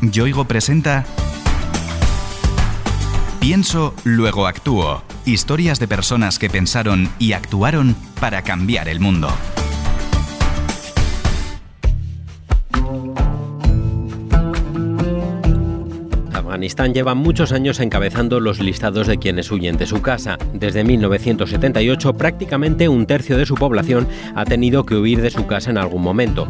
Yoigo 0.00 0.44
presenta 0.44 1.04
Pienso, 3.40 3.94
luego 4.04 4.46
actúo. 4.46 5.02
Historias 5.24 5.78
de 5.78 5.88
personas 5.88 6.38
que 6.38 6.50
pensaron 6.50 7.08
y 7.18 7.32
actuaron 7.32 7.96
para 8.20 8.42
cambiar 8.42 8.88
el 8.88 9.00
mundo. 9.00 9.28
Afganistán 16.32 16.94
lleva 16.94 17.14
muchos 17.14 17.52
años 17.52 17.80
encabezando 17.80 18.40
los 18.40 18.60
listados 18.60 19.06
de 19.06 19.18
quienes 19.18 19.50
huyen 19.50 19.76
de 19.76 19.86
su 19.86 20.02
casa. 20.02 20.38
Desde 20.52 20.84
1978 20.84 22.14
prácticamente 22.14 22.88
un 22.88 23.06
tercio 23.06 23.36
de 23.36 23.46
su 23.46 23.54
población 23.54 24.08
ha 24.34 24.44
tenido 24.44 24.84
que 24.84 24.96
huir 24.96 25.20
de 25.22 25.30
su 25.30 25.46
casa 25.46 25.70
en 25.70 25.78
algún 25.78 26.02
momento. 26.02 26.48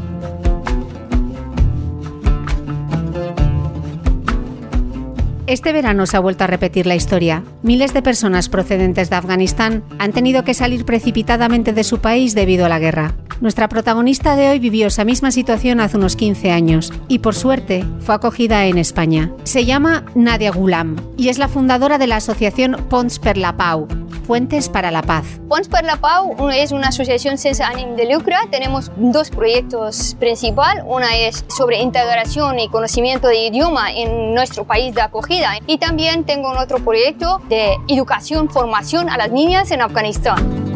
Este 5.47 5.73
verano 5.73 6.07
se 6.07 6.17
ha 6.17 6.21
vuelto 6.21 6.43
a 6.43 6.49
repetir 6.49 6.87
la 6.87 6.97
historia. 6.97 7.45
Miles 7.63 7.95
de 7.95 8.03
personas 8.03 8.49
procedentes 8.49 9.11
de 9.11 9.17
Afganistán 9.17 9.85
han 10.01 10.13
tenido 10.13 10.43
que 10.43 10.55
salir 10.55 10.85
precipitadamente 10.85 11.73
de 11.73 11.85
su 11.85 12.01
país 12.01 12.35
debido 12.35 12.67
a 12.67 12.69
la 12.69 12.81
guerra. 12.81 13.15
Nuestra 13.41 13.69
protagonista 13.69 14.35
de 14.35 14.49
hoy 14.49 14.59
vivió 14.59 14.89
esa 14.89 15.05
misma 15.05 15.31
situación 15.31 15.81
hace 15.81 15.99
unos 15.99 16.17
15 16.17 16.51
años 16.51 16.93
y 17.07 17.21
por 17.21 17.35
suerte 17.35 17.85
fue 18.01 18.17
acogida 18.17 18.67
en 18.67 18.79
España. 18.79 19.31
Se 19.45 19.65
llama 19.65 20.05
Nadia 20.17 20.51
Gulam 20.51 20.97
y 21.17 21.29
es 21.29 21.39
la 21.39 21.47
fundadora 21.47 21.99
de 21.99 22.09
la 22.09 22.17
asociación 22.17 22.77
Ponts 22.89 23.19
per 23.21 23.37
la 23.37 23.57
Pau, 23.57 23.87
Puentes 24.27 24.69
para 24.69 24.91
la 24.91 25.03
Paz. 25.03 25.25
Ponts 25.49 25.69
per 25.69 25.85
la 25.85 25.97
Pau 25.97 26.35
es 26.51 26.73
una 26.73 26.89
asociación 26.89 27.39
sin 27.39 27.63
ánimo 27.63 27.95
de 27.95 28.13
lucro. 28.13 28.35
Tenemos 28.51 28.91
dos 28.97 29.31
proyectos 29.31 30.17
principales. 30.19 30.83
Una 30.87 31.17
es 31.17 31.45
sobre 31.49 31.81
integración 31.81 32.59
y 32.59 32.69
conocimiento 32.69 33.29
de 33.29 33.47
idioma 33.47 33.93
en 33.93 34.35
nuestro 34.35 34.65
país 34.65 34.95
de 34.95 35.03
acogida. 35.03 35.53
Y 35.67 35.79
también 35.79 36.25
tengo 36.25 36.51
un 36.51 36.59
otro 36.59 36.79
proyecto 36.79 37.41
de 37.49 37.77
educación, 37.89 38.51
formación 38.51 39.09
a 39.09 39.17
las 39.17 39.31
niñas 39.31 39.71
en 39.71 39.81
Afganistán. 39.81 40.67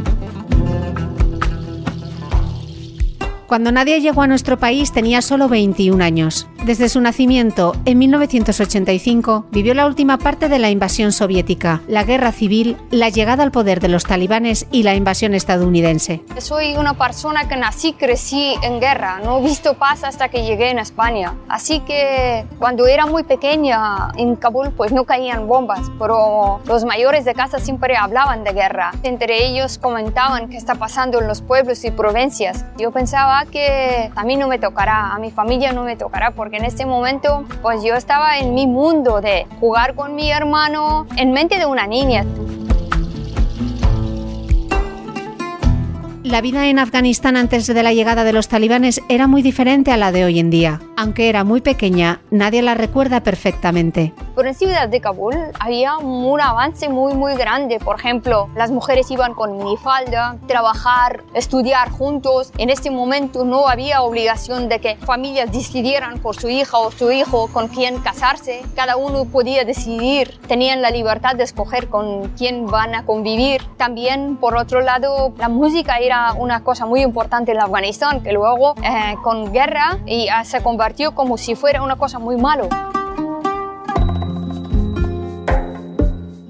Cuando 3.48 3.72
Nadia 3.72 3.98
llegó 3.98 4.22
a 4.22 4.28
nuestro 4.28 4.60
país 4.60 4.92
tenía 4.92 5.22
solo 5.22 5.48
21 5.48 6.04
años. 6.04 6.46
Desde 6.64 6.90
su 6.90 7.00
nacimiento, 7.00 7.74
en 7.86 7.96
1985, 7.96 9.46
vivió 9.50 9.72
la 9.72 9.86
última 9.86 10.18
parte 10.18 10.50
de 10.50 10.58
la 10.58 10.68
invasión 10.68 11.10
soviética, 11.10 11.80
la 11.88 12.04
guerra 12.04 12.32
civil, 12.32 12.76
la 12.90 13.08
llegada 13.08 13.42
al 13.42 13.50
poder 13.50 13.80
de 13.80 13.88
los 13.88 14.04
talibanes 14.04 14.66
y 14.70 14.82
la 14.82 14.94
invasión 14.94 15.32
estadounidense. 15.34 16.22
Soy 16.36 16.74
una 16.74 16.92
persona 16.92 17.48
que 17.48 17.56
nací, 17.56 17.94
crecí 17.94 18.56
en 18.62 18.78
guerra, 18.78 19.20
no 19.24 19.38
he 19.38 19.42
visto 19.42 19.72
paz 19.72 20.04
hasta 20.04 20.28
que 20.28 20.42
llegué 20.42 20.68
en 20.68 20.78
España. 20.78 21.34
Así 21.48 21.80
que 21.80 22.44
cuando 22.58 22.86
era 22.86 23.06
muy 23.06 23.22
pequeña 23.22 24.08
en 24.18 24.36
Kabul, 24.36 24.70
pues 24.72 24.92
no 24.92 25.04
caían 25.04 25.48
bombas, 25.48 25.90
pero 25.98 26.60
los 26.66 26.84
mayores 26.84 27.24
de 27.24 27.32
casa 27.32 27.58
siempre 27.58 27.96
hablaban 27.96 28.44
de 28.44 28.52
guerra. 28.52 28.92
Entre 29.02 29.46
ellos 29.46 29.78
comentaban 29.78 30.50
qué 30.50 30.58
está 30.58 30.74
pasando 30.74 31.20
en 31.20 31.26
los 31.26 31.40
pueblos 31.40 31.82
y 31.86 31.90
provincias. 31.90 32.66
Yo 32.76 32.90
pensaba 32.90 33.46
que 33.46 34.10
a 34.14 34.24
mí 34.24 34.36
no 34.36 34.46
me 34.46 34.58
tocará, 34.58 35.14
a 35.14 35.18
mi 35.18 35.30
familia 35.30 35.72
no 35.72 35.84
me 35.84 35.96
tocará, 35.96 36.32
porque 36.32 36.49
en 36.52 36.64
este 36.64 36.86
momento 36.86 37.44
pues 37.62 37.82
yo 37.82 37.94
estaba 37.94 38.38
en 38.38 38.54
mi 38.54 38.66
mundo 38.66 39.20
de 39.20 39.46
jugar 39.60 39.94
con 39.94 40.14
mi 40.14 40.30
hermano 40.30 41.06
en 41.16 41.32
mente 41.32 41.58
de 41.58 41.66
una 41.66 41.86
niña. 41.86 42.24
La 46.22 46.42
vida 46.42 46.66
en 46.66 46.78
Afganistán 46.78 47.38
antes 47.38 47.66
de 47.66 47.82
la 47.82 47.94
llegada 47.94 48.24
de 48.24 48.34
los 48.34 48.46
talibanes 48.46 49.00
era 49.08 49.26
muy 49.26 49.40
diferente 49.40 49.90
a 49.90 49.96
la 49.96 50.12
de 50.12 50.26
hoy 50.26 50.38
en 50.38 50.50
día. 50.50 50.78
Aunque 50.98 51.30
era 51.30 51.44
muy 51.44 51.62
pequeña, 51.62 52.20
nadie 52.30 52.60
la 52.60 52.74
recuerda 52.74 53.22
perfectamente. 53.22 54.12
Por 54.34 54.46
en 54.46 54.54
ciudad 54.54 54.88
de 54.90 55.00
Kabul 55.00 55.34
había 55.58 55.96
un 55.96 56.38
avance 56.38 56.90
muy 56.90 57.14
muy 57.14 57.36
grande. 57.36 57.78
Por 57.78 57.98
ejemplo, 57.98 58.50
las 58.54 58.70
mujeres 58.70 59.10
iban 59.10 59.32
con 59.32 59.56
minifalda, 59.56 60.36
trabajar, 60.46 61.24
estudiar 61.32 61.88
juntos. 61.90 62.52
En 62.58 62.68
este 62.68 62.90
momento 62.90 63.46
no 63.46 63.66
había 63.68 64.02
obligación 64.02 64.68
de 64.68 64.78
que 64.78 64.96
familias 64.96 65.50
decidieran 65.50 66.18
por 66.18 66.36
su 66.36 66.50
hija 66.50 66.76
o 66.78 66.90
su 66.90 67.10
hijo 67.10 67.48
con 67.50 67.68
quién 67.68 67.98
casarse. 68.00 68.62
Cada 68.76 68.96
uno 68.98 69.24
podía 69.24 69.64
decidir. 69.64 70.38
Tenían 70.48 70.82
la 70.82 70.90
libertad 70.90 71.34
de 71.34 71.44
escoger 71.44 71.88
con 71.88 72.28
quién 72.36 72.66
van 72.66 72.94
a 72.94 73.06
convivir. 73.06 73.62
También, 73.78 74.36
por 74.36 74.54
otro 74.56 74.82
lado, 74.82 75.32
la 75.38 75.48
música 75.48 75.96
era 75.96 76.09
una 76.36 76.62
cosa 76.62 76.86
muy 76.86 77.02
importante 77.02 77.52
en 77.52 77.60
Afganistán, 77.60 78.22
que 78.22 78.32
luego 78.32 78.74
eh, 78.82 79.16
con 79.22 79.52
guerra 79.52 79.98
y 80.06 80.28
se 80.44 80.62
convirtió 80.62 81.14
como 81.14 81.38
si 81.38 81.54
fuera 81.54 81.82
una 81.82 81.96
cosa 81.96 82.18
muy 82.18 82.36
malo. 82.36 82.68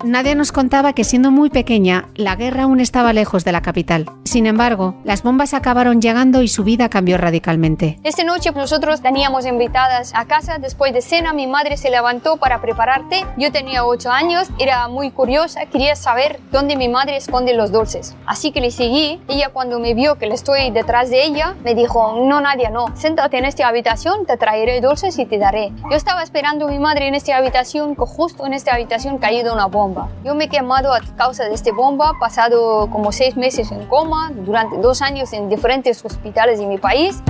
Nadia 0.04 0.34
nos 0.34 0.50
contaba 0.50 0.92
que 0.92 1.04
siendo 1.04 1.30
muy 1.30 1.50
pequeña, 1.50 2.08
la 2.16 2.34
guerra 2.34 2.64
aún 2.64 2.80
estaba 2.80 3.12
lejos 3.12 3.44
de 3.44 3.52
la 3.52 3.60
capital. 3.62 4.06
Sin 4.30 4.46
embargo, 4.46 4.94
las 5.02 5.24
bombas 5.24 5.54
acabaron 5.54 6.00
llegando 6.00 6.40
y 6.40 6.46
su 6.46 6.62
vida 6.62 6.88
cambió 6.88 7.18
radicalmente. 7.18 7.98
Esta 8.04 8.22
noche 8.22 8.52
nosotros 8.52 9.02
teníamos 9.02 9.44
invitadas 9.44 10.12
a 10.14 10.24
casa. 10.26 10.58
Después 10.58 10.92
de 10.92 11.02
cena, 11.02 11.32
mi 11.32 11.48
madre 11.48 11.76
se 11.76 11.90
levantó 11.90 12.36
para 12.36 12.60
prepararte. 12.60 13.26
Yo 13.36 13.50
tenía 13.50 13.84
8 13.84 14.08
años, 14.08 14.46
era 14.60 14.86
muy 14.86 15.10
curiosa, 15.10 15.66
quería 15.66 15.96
saber 15.96 16.38
dónde 16.52 16.76
mi 16.76 16.88
madre 16.88 17.16
esconde 17.16 17.54
los 17.54 17.72
dulces. 17.72 18.14
Así 18.24 18.52
que 18.52 18.60
le 18.60 18.70
seguí. 18.70 19.20
Ella 19.26 19.48
cuando 19.48 19.80
me 19.80 19.94
vio 19.94 20.14
que 20.14 20.26
le 20.26 20.34
estoy 20.34 20.70
detrás 20.70 21.10
de 21.10 21.24
ella, 21.24 21.56
me 21.64 21.74
dijo, 21.74 22.24
no 22.24 22.40
Nadia, 22.40 22.70
no, 22.70 22.86
siéntate 22.94 23.36
en 23.38 23.46
esta 23.46 23.66
habitación, 23.66 24.26
te 24.26 24.36
traeré 24.36 24.80
dulces 24.80 25.18
y 25.18 25.26
te 25.26 25.38
daré. 25.38 25.72
Yo 25.90 25.96
estaba 25.96 26.22
esperando 26.22 26.68
a 26.68 26.70
mi 26.70 26.78
madre 26.78 27.08
en 27.08 27.16
esta 27.16 27.36
habitación, 27.36 27.96
que 27.96 28.06
justo 28.06 28.46
en 28.46 28.52
esta 28.52 28.74
habitación 28.74 29.18
caído 29.18 29.52
una 29.52 29.66
bomba. 29.66 30.08
Yo 30.24 30.36
me 30.36 30.44
he 30.44 30.48
quemado 30.48 30.94
a 30.94 31.00
causa 31.16 31.46
de 31.46 31.54
esta 31.54 31.72
bomba, 31.72 32.12
pasado 32.20 32.88
como 32.92 33.10
seis 33.10 33.36
meses 33.36 33.72
en 33.72 33.86
coma, 33.86 34.19
durante 34.44 34.76
dos 34.78 35.02
años 35.02 35.32
en 35.32 35.48
diferentes 35.48 36.04
hospitales 36.04 36.58
de 36.58 36.66
mi 36.66 36.78
país. 36.78 37.22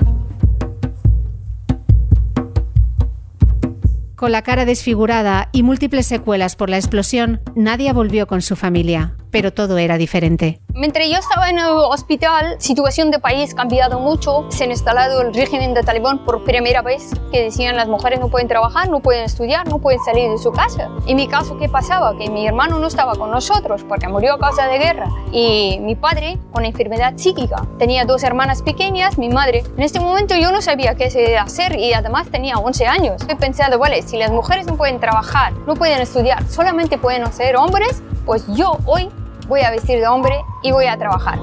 Con 4.17 4.33
la 4.33 4.43
cara 4.43 4.65
desfigurada 4.65 5.49
y 5.53 5.63
múltiples 5.63 6.07
secuelas 6.07 6.57
por 6.57 6.69
la 6.69 6.77
explosión, 6.77 7.41
nadie 7.55 7.93
volvió 7.93 8.27
con 8.27 8.43
su 8.43 8.55
familia 8.55 9.15
pero 9.31 9.53
todo 9.53 9.79
era 9.79 9.97
diferente. 9.99 10.61
Mientras 10.75 11.09
yo 11.09 11.17
estaba 11.17 11.51
en 11.51 11.59
el 11.59 11.67
hospital, 11.67 12.57
situación 12.59 13.11
de 13.11 13.19
país 13.19 13.55
cambiado 13.55 13.99
mucho. 14.01 14.47
Se 14.51 14.65
ha 14.65 14.67
instalado 14.67 15.21
el 15.21 15.35
régimen 15.35 15.75
de 15.75 15.83
talibán 15.83 16.25
por 16.25 16.45
primera 16.45 16.83
vez, 16.83 17.11
que 17.33 17.43
decían 17.43 17.77
las 17.77 17.89
mujeres 17.89 18.21
no 18.21 18.29
pueden 18.29 18.49
trabajar, 18.49 18.89
no 18.89 19.01
pueden 19.01 19.25
estudiar, 19.25 19.69
no 19.69 19.79
pueden 19.79 20.01
salir 20.05 20.31
de 20.31 20.39
su 20.39 20.53
casa. 20.53 20.89
En 21.07 21.17
mi 21.17 21.27
caso, 21.27 21.59
¿qué 21.59 21.69
pasaba? 21.69 22.17
Que 22.17 22.31
mi 22.31 22.47
hermano 22.47 22.79
no 22.79 22.87
estaba 22.87 23.15
con 23.15 23.31
nosotros 23.31 23.85
porque 23.89 24.09
murió 24.09 24.35
a 24.35 24.39
causa 24.39 24.67
de 24.67 24.79
guerra. 24.79 25.09
Y 25.33 25.79
mi 25.81 25.97
padre, 25.97 26.39
con 26.53 26.65
enfermedad 26.65 27.15
psíquica, 27.17 27.67
tenía 27.79 28.05
dos 28.05 28.23
hermanas 28.23 28.63
pequeñas, 28.63 29.19
mi 29.19 29.29
madre. 29.29 29.65
En 29.77 29.83
este 29.83 30.01
momento 30.01 30.35
yo 30.37 30.53
no 30.53 30.63
sabía 30.63 30.95
qué 30.95 31.37
hacer 31.37 31.79
y 31.79 31.93
además 31.93 32.29
tenía 32.31 32.57
11 32.57 32.87
años. 32.87 33.23
He 33.29 33.37
pensado, 33.37 33.79
vale, 33.79 34.03
si 34.03 34.17
las 34.17 34.31
mujeres 34.31 34.67
no 34.67 34.77
pueden 34.77 35.01
trabajar, 35.01 35.53
no 35.67 35.75
pueden 35.75 36.01
estudiar, 36.01 36.47
solamente 36.49 36.99
pueden 36.99 37.31
ser 37.33 37.57
hombres, 37.57 38.03
pues 38.25 38.45
yo 38.49 38.79
hoy 38.87 39.11
voy 39.51 39.63
a 39.63 39.71
vestir 39.73 39.99
de 39.99 40.07
hombre 40.07 40.45
y 40.63 40.71
voy 40.71 40.87
a 40.87 40.97
trabajar. 40.97 41.37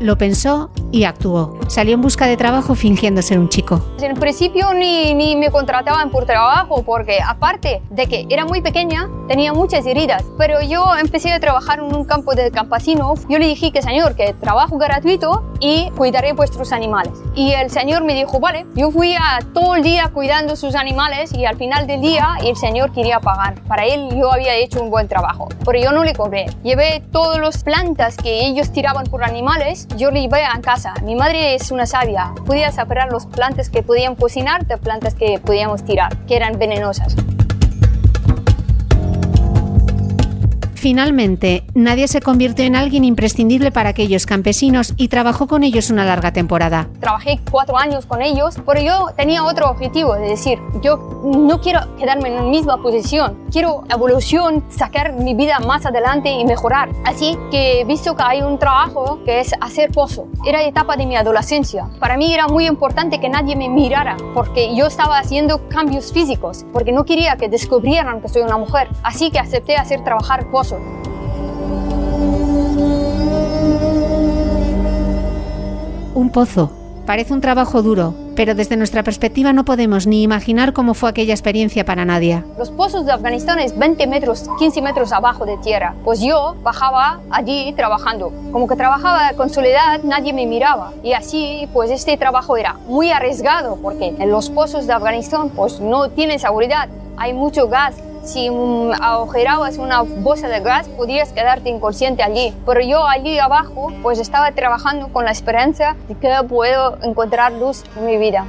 Lo 0.00 0.18
pensó 0.18 0.68
y 0.94 1.02
actuó. 1.02 1.58
Salió 1.66 1.94
en 1.94 2.02
busca 2.02 2.28
de 2.28 2.36
trabajo 2.36 2.76
fingiendo 2.76 3.20
ser 3.20 3.40
un 3.40 3.48
chico. 3.48 3.80
En 4.00 4.14
principio 4.14 4.72
ni, 4.74 5.12
ni 5.12 5.34
me 5.34 5.50
contrataban 5.50 6.10
por 6.10 6.24
trabajo 6.24 6.84
porque 6.84 7.18
aparte 7.20 7.82
de 7.90 8.06
que 8.06 8.26
era 8.30 8.44
muy 8.44 8.62
pequeña, 8.62 9.08
tenía 9.26 9.52
muchas 9.52 9.84
heridas. 9.86 10.22
Pero 10.38 10.62
yo 10.62 10.84
empecé 10.96 11.32
a 11.32 11.40
trabajar 11.40 11.80
en 11.80 11.92
un 11.96 12.04
campo 12.04 12.36
de 12.36 12.52
campesinos. 12.52 13.26
Yo 13.28 13.40
le 13.40 13.46
dije 13.46 13.72
que 13.72 13.82
señor, 13.82 14.14
que 14.14 14.34
trabajo 14.34 14.78
gratuito 14.78 15.42
y 15.58 15.90
cuidaré 15.96 16.32
vuestros 16.32 16.70
animales. 16.70 17.12
Y 17.34 17.50
el 17.50 17.70
señor 17.70 18.04
me 18.04 18.14
dijo, 18.14 18.38
vale, 18.38 18.64
yo 18.76 18.92
fui 18.92 19.16
a 19.16 19.40
todo 19.52 19.74
el 19.74 19.82
día 19.82 20.10
cuidando 20.14 20.54
sus 20.54 20.76
animales 20.76 21.32
y 21.32 21.44
al 21.44 21.56
final 21.56 21.88
del 21.88 22.02
día 22.02 22.36
el 22.44 22.54
señor 22.54 22.92
quería 22.92 23.18
pagar. 23.18 23.60
Para 23.62 23.84
él 23.84 24.10
yo 24.16 24.32
había 24.32 24.54
hecho 24.54 24.80
un 24.80 24.90
buen 24.90 25.08
trabajo, 25.08 25.48
pero 25.64 25.80
yo 25.80 25.90
no 25.90 26.04
le 26.04 26.14
cobré. 26.14 26.46
Llevé 26.62 27.02
todas 27.10 27.40
las 27.40 27.64
plantas 27.64 28.16
que 28.16 28.46
ellos 28.46 28.70
tiraban 28.70 29.06
por 29.06 29.24
animales, 29.24 29.88
yo 29.96 30.12
le 30.12 30.20
llevé 30.20 30.44
a 30.44 30.60
casa 30.60 30.83
mi 31.02 31.14
madre 31.14 31.54
es 31.54 31.70
una 31.70 31.86
sabia. 31.86 32.32
Podía 32.44 32.70
separar 32.70 33.10
los 33.10 33.26
plantas 33.26 33.70
que 33.70 33.82
podían 33.82 34.14
cocinar 34.14 34.66
de 34.66 34.76
plantas 34.76 35.14
que 35.14 35.38
podíamos 35.38 35.84
tirar, 35.84 36.16
que 36.26 36.36
eran 36.36 36.58
venenosas. 36.58 37.16
Finalmente, 40.84 41.64
Nadia 41.72 42.06
se 42.06 42.20
convirtió 42.20 42.62
en 42.62 42.76
alguien 42.76 43.04
imprescindible 43.04 43.72
para 43.72 43.88
aquellos 43.88 44.26
campesinos 44.26 44.92
y 44.98 45.08
trabajó 45.08 45.46
con 45.46 45.62
ellos 45.62 45.88
una 45.88 46.04
larga 46.04 46.34
temporada. 46.34 46.90
Trabajé 47.00 47.40
cuatro 47.50 47.78
años 47.78 48.04
con 48.04 48.20
ellos, 48.20 48.56
pero 48.66 48.82
yo 48.82 49.06
tenía 49.16 49.44
otro 49.44 49.70
objetivo, 49.70 50.12
de 50.12 50.28
decir, 50.28 50.58
yo 50.82 51.22
no 51.24 51.58
quiero 51.62 51.80
quedarme 51.96 52.28
en 52.28 52.34
la 52.34 52.42
misma 52.42 52.82
posición, 52.82 53.34
quiero 53.50 53.84
evolución, 53.88 54.62
sacar 54.68 55.14
mi 55.14 55.32
vida 55.32 55.58
más 55.58 55.86
adelante 55.86 56.30
y 56.30 56.44
mejorar. 56.44 56.90
Así 57.06 57.38
que 57.50 57.82
visto 57.86 58.14
que 58.14 58.22
hay 58.22 58.42
un 58.42 58.58
trabajo 58.58 59.20
que 59.24 59.40
es 59.40 59.54
hacer 59.62 59.90
pozo. 59.90 60.26
Era 60.44 60.64
etapa 60.64 60.98
de 60.98 61.06
mi 61.06 61.16
adolescencia. 61.16 61.88
Para 61.98 62.18
mí 62.18 62.34
era 62.34 62.46
muy 62.46 62.66
importante 62.66 63.20
que 63.20 63.30
nadie 63.30 63.56
me 63.56 63.70
mirara, 63.70 64.18
porque 64.34 64.76
yo 64.76 64.88
estaba 64.88 65.16
haciendo 65.16 65.66
cambios 65.68 66.12
físicos, 66.12 66.66
porque 66.74 66.92
no 66.92 67.06
quería 67.06 67.36
que 67.36 67.48
descubrieran 67.48 68.20
que 68.20 68.28
soy 68.28 68.42
una 68.42 68.58
mujer. 68.58 68.90
Así 69.02 69.30
que 69.30 69.38
acepté 69.38 69.76
hacer 69.76 70.04
trabajar 70.04 70.50
pozo. 70.50 70.73
Un 76.14 76.30
pozo. 76.30 76.70
Parece 77.06 77.34
un 77.34 77.40
trabajo 77.40 77.82
duro, 77.82 78.14
pero 78.36 78.54
desde 78.54 78.76
nuestra 78.76 79.02
perspectiva 79.02 79.52
no 79.52 79.64
podemos 79.64 80.06
ni 80.06 80.22
imaginar 80.22 80.72
cómo 80.72 80.94
fue 80.94 81.10
aquella 81.10 81.34
experiencia 81.34 81.84
para 81.84 82.04
Nadia. 82.04 82.44
Los 82.56 82.70
pozos 82.70 83.04
de 83.04 83.10
Afganistán 83.10 83.58
es 83.58 83.76
20 83.76 84.06
metros, 84.06 84.48
15 84.58 84.80
metros 84.80 85.12
abajo 85.12 85.44
de 85.44 85.58
tierra. 85.58 85.96
Pues 86.04 86.20
yo 86.20 86.54
bajaba 86.62 87.20
allí 87.30 87.74
trabajando. 87.76 88.32
Como 88.52 88.68
que 88.68 88.76
trabajaba 88.76 89.32
con 89.36 89.50
soledad, 89.50 90.04
nadie 90.04 90.32
me 90.32 90.46
miraba. 90.46 90.92
Y 91.02 91.14
así, 91.14 91.68
pues 91.72 91.90
este 91.90 92.16
trabajo 92.16 92.56
era 92.56 92.76
muy 92.86 93.10
arriesgado 93.10 93.76
porque 93.82 94.14
en 94.16 94.30
los 94.30 94.48
pozos 94.50 94.86
de 94.86 94.92
Afganistán 94.92 95.50
pues 95.50 95.80
no 95.80 96.10
tienen 96.10 96.38
seguridad. 96.38 96.88
Hay 97.16 97.32
mucho 97.32 97.68
gas, 97.68 97.96
si 98.24 98.48
agujerabas 98.48 99.78
una 99.78 100.02
bolsa 100.02 100.48
de 100.48 100.60
gas, 100.60 100.88
podías 100.88 101.32
quedarte 101.32 101.68
inconsciente 101.68 102.22
allí. 102.22 102.54
Pero 102.66 102.80
yo 102.80 103.06
allí 103.06 103.38
abajo, 103.38 103.92
pues 104.02 104.18
estaba 104.18 104.50
trabajando 104.52 105.08
con 105.08 105.24
la 105.24 105.30
esperanza 105.30 105.96
de 106.08 106.14
que 106.16 106.30
puedo 106.48 106.98
encontrar 107.02 107.52
luz 107.52 107.84
en 107.96 108.06
mi 108.06 108.16
vida. 108.16 108.44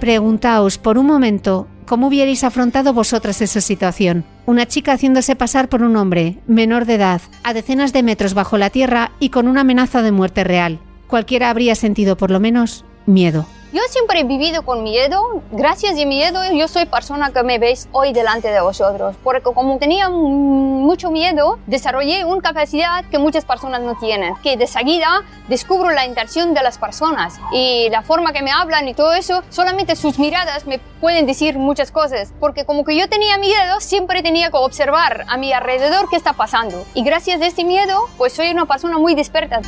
Preguntaos 0.00 0.76
por 0.76 0.98
un 0.98 1.06
momento 1.06 1.66
cómo 1.86 2.08
hubierais 2.08 2.44
afrontado 2.44 2.92
vosotras 2.92 3.40
esa 3.40 3.62
situación. 3.62 4.24
Una 4.44 4.66
chica 4.66 4.92
haciéndose 4.92 5.34
pasar 5.36 5.68
por 5.68 5.82
un 5.82 5.96
hombre, 5.96 6.38
menor 6.46 6.84
de 6.84 6.94
edad, 6.94 7.22
a 7.42 7.54
decenas 7.54 7.92
de 7.94 8.02
metros 8.02 8.34
bajo 8.34 8.58
la 8.58 8.70
tierra 8.70 9.12
y 9.18 9.30
con 9.30 9.48
una 9.48 9.62
amenaza 9.62 10.02
de 10.02 10.12
muerte 10.12 10.44
real. 10.44 10.78
Cualquiera 11.06 11.48
habría 11.48 11.74
sentido 11.74 12.16
por 12.16 12.30
lo 12.30 12.40
menos 12.40 12.84
miedo. 13.06 13.46
Yo 13.74 13.80
siempre 13.88 14.20
he 14.20 14.22
vivido 14.22 14.64
con 14.64 14.84
miedo. 14.84 15.42
Gracias 15.50 16.00
a 16.00 16.06
miedo 16.06 16.40
yo 16.52 16.68
soy 16.68 16.86
persona 16.86 17.32
que 17.32 17.42
me 17.42 17.58
veis 17.58 17.88
hoy 17.90 18.12
delante 18.12 18.52
de 18.52 18.60
vosotros. 18.60 19.16
Porque 19.24 19.42
como 19.52 19.78
tenía 19.78 20.08
mucho 20.08 21.10
miedo, 21.10 21.58
desarrollé 21.66 22.24
una 22.24 22.40
capacidad 22.40 23.04
que 23.06 23.18
muchas 23.18 23.44
personas 23.44 23.80
no 23.80 23.96
tienen. 23.96 24.36
Que 24.44 24.56
de 24.56 24.68
seguida 24.68 25.22
descubro 25.48 25.90
la 25.90 26.06
intención 26.06 26.54
de 26.54 26.62
las 26.62 26.78
personas 26.78 27.40
y 27.50 27.88
la 27.90 28.02
forma 28.02 28.32
que 28.32 28.42
me 28.42 28.52
hablan 28.52 28.86
y 28.86 28.94
todo 28.94 29.12
eso. 29.12 29.42
Solamente 29.48 29.96
sus 29.96 30.20
miradas 30.20 30.68
me 30.68 30.78
pueden 31.00 31.26
decir 31.26 31.58
muchas 31.58 31.90
cosas. 31.90 32.32
Porque 32.38 32.64
como 32.64 32.84
que 32.84 32.96
yo 32.96 33.08
tenía 33.08 33.38
miedo, 33.38 33.80
siempre 33.80 34.22
tenía 34.22 34.50
que 34.50 34.56
observar 34.56 35.24
a 35.26 35.36
mi 35.36 35.52
alrededor 35.52 36.08
qué 36.08 36.14
está 36.14 36.34
pasando. 36.34 36.84
Y 36.94 37.02
gracias 37.02 37.40
a 37.40 37.46
este 37.48 37.64
miedo, 37.64 37.98
pues 38.18 38.34
soy 38.34 38.50
una 38.50 38.66
persona 38.66 38.98
muy 38.98 39.16
despierta. 39.16 39.62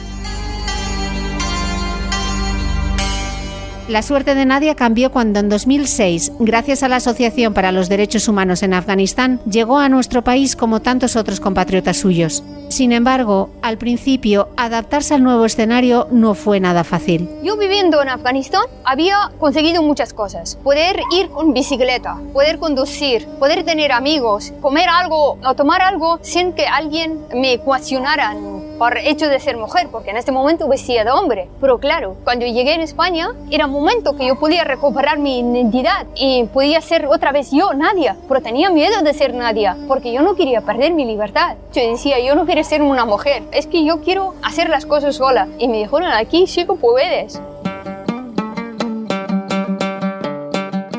La 3.89 4.03
suerte 4.03 4.35
de 4.35 4.45
Nadia 4.45 4.75
cambió 4.75 5.13
cuando 5.13 5.39
en 5.39 5.49
2006, 5.49 6.33
gracias 6.41 6.83
a 6.83 6.89
la 6.89 6.97
Asociación 6.97 7.55
para 7.55 7.71
los 7.71 7.89
Derechos 7.89 8.27
Humanos 8.27 8.65
en 8.65 8.75
Afganistán, 8.75 9.41
llegó 9.49 9.79
a 9.79 9.89
nuestro 9.89 10.25
país 10.25 10.57
como 10.57 10.83
tantos 10.83 11.15
otros 11.15 11.39
compatriotas 11.39 11.97
suyos. 11.97 12.43
Sin 12.69 12.91
embargo, 12.91 13.49
al 13.63 13.79
principio, 13.79 14.49
adaptarse 14.57 15.15
al 15.15 15.23
nuevo 15.23 15.45
escenario 15.45 16.09
no 16.11 16.35
fue 16.35 16.59
nada 16.59 16.83
fácil. 16.83 17.31
Yo 17.45 17.57
viviendo 17.57 18.03
en 18.03 18.09
Afganistán 18.09 18.63
había 18.85 19.31
conseguido 19.39 19.85
muchas 19.85 20.13
cosas. 20.13 20.57
Poder 20.65 20.99
ir 21.15 21.29
con 21.29 21.55
bicicleta, 21.55 22.19
poder 22.33 22.59
conducir, 22.59 23.25
poder 23.39 23.63
tener 23.63 23.93
amigos, 23.93 24.53
comer 24.61 24.89
algo 24.89 25.39
o 25.45 25.55
tomar 25.55 25.81
algo 25.81 26.19
sin 26.23 26.55
que 26.55 26.67
alguien 26.67 27.21
me 27.33 27.59
cuestionara 27.61 28.35
por 28.79 28.99
hecho 28.99 29.29
de 29.29 29.41
ser 29.41 29.57
mujer, 29.57 29.89
porque 29.91 30.11
en 30.11 30.17
este 30.17 30.33
momento 30.33 30.69
vestía 30.69 31.05
de 31.05 31.11
hombre. 31.11 31.49
Pero 31.61 31.79
claro, 31.79 32.17
cuando 32.25 32.47
llegué 32.47 32.75
en 32.75 32.81
España 32.81 33.31
era 33.51 33.67
un 33.67 33.73
momento 33.73 34.17
que 34.17 34.27
yo 34.27 34.39
podía 34.39 34.65
recuperar 34.65 35.19
mi 35.19 35.41
identidad 35.41 36.07
y 36.15 36.45
podía 36.45 36.81
ser 36.81 37.07
otra 37.07 37.33
vez 37.33 37.51
yo, 37.51 37.73
Nadia. 37.75 38.17
Pero 38.29 38.43
tenía 38.43 38.71
miedo 38.71 39.03
de 39.03 39.15
ser 39.15 39.35
Nadia, 39.35 39.77
porque 39.89 40.13
yo 40.13 40.23
no 40.23 40.35
quería 40.35 40.61
perder 40.61 40.93
mi 40.93 41.05
libertad. 41.05 41.57
Yo 41.73 41.83
decía, 41.91 42.19
yo 42.21 42.35
no 42.35 42.47
quiero 42.47 42.65
ser 42.65 42.83
una 42.83 43.05
mujer, 43.05 43.43
es 43.53 43.67
que 43.67 43.85
yo 43.85 44.01
quiero 44.01 44.35
hacer 44.43 44.69
las 44.69 44.87
cosas 44.87 45.17
sola. 45.17 45.49
Y 45.59 45.69
me 45.69 45.79
dijeron, 45.79 46.05
aquí 46.13 46.47
sí 46.47 46.67
que 46.67 46.75
puedes. 46.75 47.41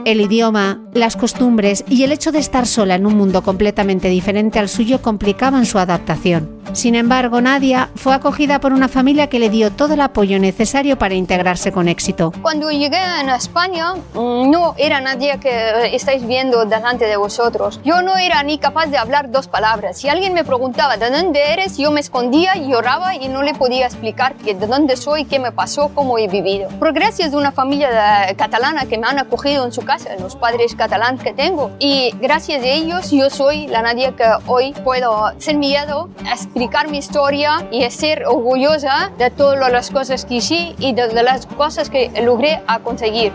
El 0.06 0.22
idioma, 0.22 0.80
las 0.94 1.18
costumbres 1.18 1.84
y 1.90 2.04
el 2.04 2.14
hecho 2.14 2.32
de 2.32 2.40
estar 2.40 2.66
sola 2.66 2.96
en 2.96 3.06
un 3.06 3.18
mundo 3.18 3.42
completamente 3.42 4.08
diferente 4.08 4.58
al 4.58 4.70
suyo 4.70 5.02
complicaban 5.02 5.66
su 5.66 5.80
adaptación. 5.80 6.57
Sin 6.74 6.96
embargo, 6.96 7.42
Nadia 7.42 7.90
fue 7.96 8.14
acogida 8.14 8.60
por 8.60 8.74
una 8.74 8.88
familia 8.88 9.28
que 9.28 9.40
le 9.40 9.50
dio 9.50 9.72
todo 9.72 9.94
el 9.94 10.02
apoyo 10.02 10.40
necesario 10.40 10.98
para 10.98 11.16
integrarse 11.16 11.72
con 11.72 11.88
éxito. 11.88 12.34
Cuando 12.42 12.70
llegué 12.70 12.98
a 12.98 13.36
España, 13.36 13.96
mm, 13.96 14.52
no 14.52 14.76
era 14.78 15.02
nadie 15.02 15.40
que 15.40 15.96
estáis 15.96 16.26
viendo 16.28 16.66
delante 16.66 17.06
de 17.06 17.18
vosotros. 17.18 17.80
Yo 17.84 18.02
no 18.02 18.18
era 18.18 18.44
ni 18.44 18.58
capaz 18.58 18.88
de 18.88 18.98
hablar 18.98 19.32
dos 19.32 19.48
palabras. 19.48 19.98
Si 19.98 20.10
alguien 20.10 20.34
me 20.34 20.44
preguntaba 20.44 20.98
de 20.98 21.10
dónde 21.10 21.54
eres, 21.54 21.78
yo 21.78 21.92
me 21.92 22.00
escondía, 22.00 22.56
lloraba 22.56 23.16
y 23.16 23.28
no 23.28 23.42
le 23.44 23.54
podía 23.54 23.86
explicar 23.86 24.36
que 24.36 24.54
de 24.54 24.68
dónde 24.68 24.98
soy, 24.98 25.26
qué 25.26 25.40
me 25.40 25.52
pasó, 25.52 25.90
cómo 25.96 26.18
he 26.18 26.28
vivido. 26.28 26.70
Pero 26.80 26.94
gracias 26.94 27.34
a 27.34 27.38
una 27.38 27.52
familia 27.52 27.90
catalana 28.38 28.86
que 28.86 28.98
me 28.98 29.08
han 29.08 29.20
acogido 29.20 29.66
en 29.66 29.72
su 29.72 29.82
casa, 29.82 30.10
los 30.20 30.36
padres 30.36 30.76
catalanes 30.76 31.24
que 31.24 31.34
tengo, 31.34 31.72
y 31.80 32.12
gracias 32.20 32.62
a 32.62 32.68
ellos 32.68 33.12
yo 33.12 33.30
soy 33.30 33.68
la 33.68 33.82
Nadia 33.82 34.16
que 34.16 34.26
hoy 34.46 34.74
puedo 34.84 35.32
sin 35.38 35.60
miedo 35.60 36.10
explicar 36.32 36.57
mi 36.90 36.98
historia 36.98 37.68
y 37.72 37.84
ser 37.92 38.26
orgullosa 38.26 39.12
de 39.18 39.30
todas 39.30 39.72
las 39.72 39.92
cosas 39.92 40.26
que 40.26 40.36
hice 40.36 40.76
y 40.80 40.94
de, 40.94 41.24
las 41.24 41.46
cosas 41.46 41.90
que 41.90 42.12
logré 42.24 42.62
conseguir. 42.80 43.32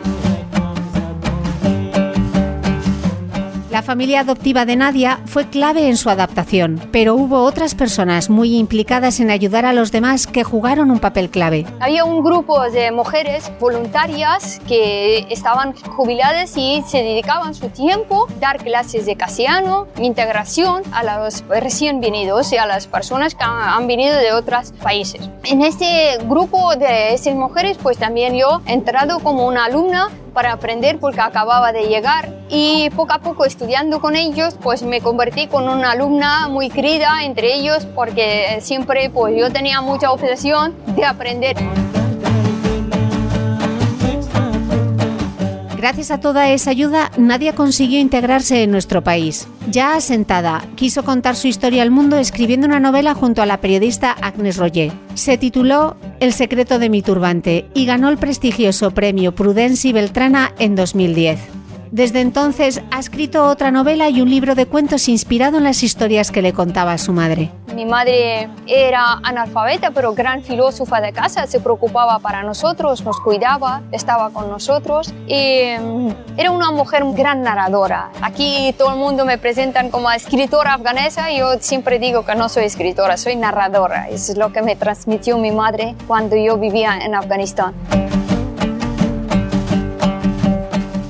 La 3.83 3.87
familia 3.87 4.21
adoptiva 4.21 4.65
de 4.65 4.77
Nadia 4.77 5.19
fue 5.25 5.49
clave 5.49 5.89
en 5.89 5.97
su 5.97 6.09
adaptación, 6.09 6.81
pero 6.93 7.17
hubo 7.17 7.43
otras 7.43 7.75
personas 7.75 8.31
muy 8.31 8.57
implicadas 8.57 9.19
en 9.19 9.29
ayudar 9.29 9.67
a 9.67 9.73
los 9.73 9.91
demás 9.91 10.29
que 10.29 10.45
jugaron 10.45 10.93
un 10.93 11.01
papel 11.01 11.31
clave. 11.31 11.67
Había 11.81 12.05
un 12.05 12.23
grupo 12.23 12.63
de 12.71 12.93
mujeres 12.93 13.51
voluntarias 13.59 14.61
que 14.69 15.27
estaban 15.31 15.75
jubiladas 15.75 16.57
y 16.57 16.85
se 16.87 16.99
dedicaban 16.99 17.57
su 17.57 17.71
tiempo 17.71 18.29
a 18.31 18.39
dar 18.39 18.63
clases 18.63 19.05
de 19.05 19.17
castellano, 19.17 19.89
integración 19.99 20.85
a 20.93 21.03
los 21.03 21.43
recién 21.49 22.01
venidos 22.01 22.53
y 22.53 22.59
a 22.59 22.67
las 22.67 22.87
personas 22.87 23.35
que 23.35 23.43
han 23.43 23.89
venido 23.89 24.17
de 24.17 24.33
otros 24.33 24.71
países. 24.81 25.29
En 25.43 25.61
este 25.61 26.19
grupo 26.29 26.77
de 26.77 27.15
esas 27.15 27.35
mujeres, 27.35 27.79
pues 27.83 27.99
también 27.99 28.37
yo 28.37 28.63
he 28.65 28.75
entrado 28.75 29.19
como 29.19 29.45
una 29.45 29.65
alumna 29.65 30.09
para 30.33 30.53
aprender 30.53 30.99
porque 30.99 31.21
acababa 31.21 31.73
de 31.73 31.85
llegar 31.85 32.29
y 32.49 32.91
poco 32.91 33.13
a 33.13 33.19
poco 33.19 33.45
estudiando 33.45 34.01
con 34.01 34.17
ellos 34.17 34.57
pues 34.63 34.83
me 34.83 35.01
convertí 35.01 35.47
con 35.47 35.69
una 35.69 35.93
alumna 35.93 36.49
muy 36.49 36.71
querida 36.71 37.25
entre 37.25 37.55
ellos 37.55 37.87
porque 37.95 38.59
siempre 38.61 39.11
pues 39.11 39.35
yo 39.37 39.51
tenía 39.53 39.81
mucha 39.81 40.13
obsesión 40.13 40.75
de 40.97 41.05
aprender. 41.05 41.57
Gracias 45.83 46.13
a 46.13 46.21
toda 46.21 46.49
esa 46.49 46.71
ayuda, 46.71 47.11
Nadia 47.19 47.57
consiguió 47.57 47.99
integrarse 47.99 48.63
en 48.63 48.71
nuestro 48.71 49.03
país. 49.03 49.49
Ya 49.69 49.97
asentada, 49.97 50.65
quiso 50.77 51.03
contar 51.03 51.35
su 51.35 51.49
historia 51.49 51.83
al 51.83 51.91
mundo 51.91 52.19
escribiendo 52.19 52.69
una 52.69 52.79
novela 52.79 53.15
junto 53.15 53.43
a 53.43 53.47
la 53.47 53.61
periodista 53.61 54.13
Agnes 54.13 54.59
Roger. 54.59 54.93
Se 55.15 55.39
tituló 55.39 55.97
El 56.21 56.33
secreto 56.35 56.79
de 56.79 56.89
mi 56.89 57.03
turbante 57.03 57.67
y 57.75 57.85
ganó 57.85 58.11
el 58.11 58.17
prestigioso 58.17 58.93
premio 58.93 59.35
Prudenci 59.35 59.93
Beltrana 59.93 60.55
en 60.61 60.77
2010. 60.77 61.41
Desde 61.91 62.21
entonces 62.21 62.81
ha 62.93 63.01
escrito 63.01 63.45
otra 63.49 63.73
novela 63.73 64.09
y 64.09 64.21
un 64.21 64.31
libro 64.31 64.55
de 64.55 64.67
cuentos 64.67 65.09
inspirado 65.09 65.59
en 65.59 65.65
las 65.65 65.83
historias 65.83 66.31
que 66.31 66.43
le 66.43 66.53
contaba 66.53 66.97
su 66.97 67.13
madre. 67.13 67.51
Mi 67.75 67.85
madre 67.85 68.49
era 68.67 69.19
analfabeta, 69.23 69.91
pero 69.91 70.15
gran 70.15 70.43
filósofa 70.43 71.01
de 71.01 71.13
casa, 71.13 71.47
se 71.47 71.61
preocupaba 71.61 72.19
para 72.19 72.43
nosotros, 72.43 73.05
nos 73.05 73.19
cuidaba, 73.21 73.83
estaba 73.93 74.31
con 74.31 74.51
nosotros 74.51 75.13
y 75.27 75.71
mm, 75.81 76.09
era 76.37 76.51
una 76.51 76.71
mujer 76.71 77.03
gran 77.15 77.43
narradora. 77.43 78.11
Aquí 78.21 78.75
todo 78.77 78.91
el 78.91 78.97
mundo 78.97 79.25
me 79.25 79.39
presentan 79.39 79.91
como 79.91 80.11
escritora 80.11 80.75
afganesa 80.75 81.31
yo 81.33 81.55
siempre 81.61 81.99
digo 81.99 82.25
que 82.25 82.35
no 82.35 82.49
soy 82.49 82.65
escritora, 82.65 83.17
soy 83.17 83.37
narradora. 83.37 84.09
Eso 84.09 84.33
es 84.33 84.39
lo 84.39 84.53
que 84.53 84.63
me 84.63 84.77
transmitió 84.77 85.39
mi 85.39 85.51
madre 85.51 85.95
cuando 86.07 86.37
yo 86.37 86.57
vivía 86.59 86.99
en 86.99 87.15
Afganistán. 87.15 87.75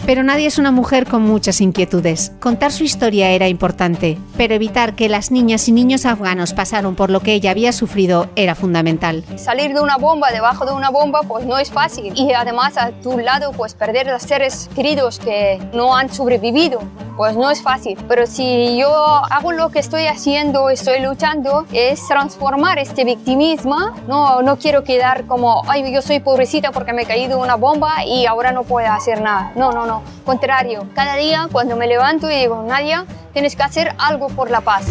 Pero 0.05 0.25
nadie 0.25 0.47
es 0.47 0.59
una 0.59 0.73
mujer 0.73 1.07
con 1.07 1.23
muchas 1.23 1.61
inquietudes. 1.61 2.33
Contar 2.41 2.73
su 2.73 2.83
historia 2.83 3.31
era 3.31 3.47
importante, 3.47 4.19
pero 4.37 4.53
evitar 4.53 4.95
que 4.95 5.09
las 5.09 5.31
niñas 5.31 5.69
y 5.69 5.73
niños 5.73 6.07
afganos 6.07 6.55
pasaron 6.55 6.97
por 6.97 7.09
lo 7.09 7.21
que 7.21 7.35
ella 7.35 7.53
había 7.53 7.73
sufrido 7.73 8.29
era 8.35 8.57
fundamental. 8.57 9.25
Salir 9.37 9.73
de 9.75 9.81
una 9.81 9.99
bomba, 9.99 10.33
debajo 10.33 10.67
de 10.67 10.73
una 10.73 10.91
bomba, 10.91 11.21
pues 11.23 11.47
no 11.47 11.57
es 11.57 11.71
fácil. 11.71 12.13
Y 12.17 12.33
además 12.33 12.77
a 12.77 12.91
tu 12.91 13.19
lado, 13.19 13.53
pues 13.53 13.75
perder 13.75 14.11
a 14.11 14.19
seres 14.19 14.69
queridos 14.75 15.21
que 15.21 15.61
no 15.73 15.95
han 15.97 16.13
sobrevivido, 16.13 16.81
pues 17.17 17.37
no 17.37 17.49
es 17.51 17.63
fácil. 17.63 17.97
Pero 18.09 18.27
si 18.27 18.77
yo 18.77 18.93
hago 18.93 19.53
lo 19.53 19.71
que 19.71 19.79
estoy 19.79 20.07
haciendo, 20.07 20.69
estoy 20.69 21.01
luchando, 21.01 21.65
es 21.73 22.07
transformar 22.09 22.81
este 22.81 23.05
victimismo. 23.05 23.77
No, 24.09 24.43
no 24.43 24.59
quiero 24.59 24.83
quedar 24.83 25.27
como, 25.27 25.63
ay, 25.69 25.93
yo 25.93 26.03
soy 26.03 26.19
pobrecita 26.19 26.73
porque 26.73 26.93
me 26.93 27.03
he 27.03 27.07
caído 27.07 27.39
una 27.39 27.55
bomba 27.55 28.05
y 28.05 28.27
ahora 28.27 28.51
no 28.51 28.65
puedo 28.65 28.91
hacer 28.91 29.21
nada. 29.21 29.53
No, 29.55 29.71
no, 29.71 29.87
no. 29.87 29.92
Contrario, 30.25 30.87
cada 30.95 31.17
día 31.17 31.49
cuando 31.53 31.77
me 31.77 31.87
levanto 31.87 32.31
y 32.31 32.35
digo, 32.35 32.65
Nadia, 32.67 33.05
tienes 33.33 33.57
que 33.57 33.63
hacer 33.63 33.95
algo 33.99 34.29
por 34.29 34.51
la 34.51 34.61
paz. 34.61 34.87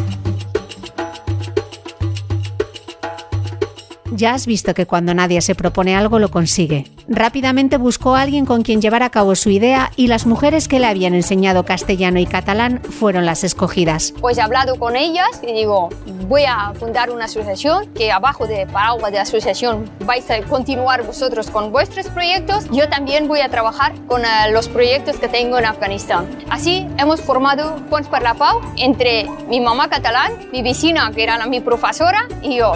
Ya 4.12 4.34
has 4.34 4.46
visto 4.46 4.74
que 4.74 4.86
cuando 4.86 5.14
nadie 5.14 5.42
se 5.42 5.56
propone 5.56 5.96
algo 5.96 6.20
lo 6.20 6.30
consigue. 6.30 6.92
Rápidamente 7.14 7.76
buscó 7.76 8.16
a 8.16 8.22
alguien 8.22 8.46
con 8.46 8.64
quien 8.64 8.82
llevar 8.82 9.04
a 9.04 9.10
cabo 9.10 9.36
su 9.36 9.50
idea 9.50 9.92
y 9.98 10.08
las 10.08 10.26
mujeres 10.26 10.70
que 10.70 10.80
le 10.80 10.88
habían 10.88 11.14
enseñado 11.14 11.66
castellano 11.66 12.20
y 12.20 12.26
catalán 12.26 12.82
fueron 12.82 13.26
las 13.26 13.44
escogidas. 13.44 14.14
Pues 14.22 14.38
he 14.38 14.42
hablado 14.42 14.78
con 14.80 14.96
ellas 14.96 15.28
y 15.46 15.52
digo, 15.52 15.90
voy 16.30 16.46
a 16.46 16.72
fundar 16.80 17.12
una 17.12 17.26
asociación 17.26 17.90
que 17.94 18.14
abajo 18.14 18.48
de 18.48 18.66
paraguas 18.66 19.12
de 19.12 19.20
asociación 19.20 19.92
vais 20.06 20.32
a 20.32 20.42
continuar 20.44 21.06
vosotros 21.06 21.52
con 21.52 21.74
vuestros 21.74 22.08
proyectos. 22.08 22.70
Yo 22.72 22.88
también 22.88 23.28
voy 23.28 23.42
a 23.42 23.50
trabajar 23.50 23.94
con 24.08 24.22
uh, 24.22 24.54
los 24.54 24.70
proyectos 24.70 25.18
que 25.18 25.28
tengo 25.28 25.60
en 25.60 25.66
Afganistán. 25.66 26.30
Así 26.50 26.88
hemos 26.98 27.20
formado 27.20 27.76
Pons 27.90 28.08
per 28.08 28.22
la 28.22 28.36
Pau 28.36 28.62
entre 28.78 29.28
mi 29.50 29.60
mamá 29.60 29.90
catalán, 29.90 30.32
mi 30.54 30.62
vecina 30.62 31.12
que 31.14 31.24
era 31.24 31.46
mi 31.46 31.60
profesora 31.60 32.26
y 32.42 32.56
yo. 32.56 32.72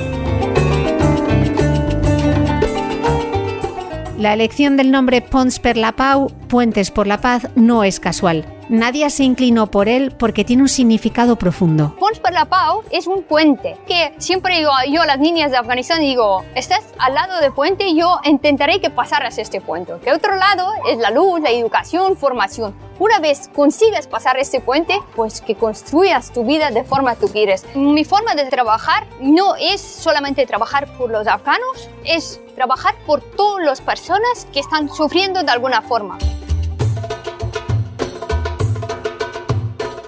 La 4.17 4.33
elección 4.33 4.77
del 4.77 4.91
nombre 4.91 5.21
Pons 5.21 5.59
per 5.59 5.75
la 5.75 5.91
Pau, 5.91 6.29
Puentes 6.47 6.89
por 6.89 7.05
la 7.05 7.19
Paz, 7.19 7.49
no 7.55 7.83
es 7.83 7.99
casual. 7.99 8.45
Nadie 8.67 9.09
se 9.11 9.23
inclinó 9.23 9.67
por 9.67 9.87
él 9.87 10.11
porque 10.11 10.43
tiene 10.43 10.63
un 10.63 10.69
significado 10.69 11.35
profundo. 11.35 11.95
Pons 11.99 12.19
per 12.19 12.33
la 12.33 12.45
Pau 12.45 12.81
es 12.89 13.05
un 13.05 13.21
puente 13.21 13.77
que 13.87 14.13
siempre 14.17 14.57
digo 14.57 14.71
yo 14.89 15.03
a 15.03 15.05
las 15.05 15.19
niñas 15.19 15.51
de 15.51 15.57
Afganistán 15.57 16.01
digo, 16.01 16.43
estás 16.55 16.83
al 16.97 17.13
lado 17.13 17.39
del 17.41 17.53
puente 17.53 17.87
y 17.87 17.95
yo 17.95 18.19
intentaré 18.23 18.81
que 18.81 18.89
pasaras 18.89 19.37
este 19.37 19.61
puente. 19.61 19.93
Que 20.03 20.11
otro 20.11 20.35
lado 20.35 20.71
es 20.89 20.97
la 20.97 21.11
luz, 21.11 21.41
la 21.41 21.51
educación, 21.51 22.17
formación. 22.17 22.73
Una 22.97 23.19
vez 23.19 23.49
consigues 23.53 24.07
pasar 24.07 24.37
este 24.37 24.61
puente, 24.61 24.99
pues 25.15 25.41
que 25.41 25.55
construyas 25.55 26.31
tu 26.31 26.43
vida 26.43 26.71
de 26.71 26.83
forma 26.83 27.15
que 27.15 27.27
tú 27.27 27.31
quieres. 27.31 27.65
Mi 27.75 28.03
forma 28.03 28.33
de 28.33 28.45
trabajar 28.45 29.05
no 29.19 29.55
es 29.57 29.79
solamente 29.81 30.45
trabajar 30.47 30.87
por 30.97 31.11
los 31.11 31.27
afganos, 31.27 31.89
es 32.03 32.39
trabajar 32.55 32.95
por 33.05 33.21
todas 33.21 33.63
las 33.65 33.81
personas 33.81 34.47
que 34.51 34.61
están 34.61 34.89
sufriendo 34.89 35.43
de 35.43 35.51
alguna 35.51 35.81
forma. 35.81 36.17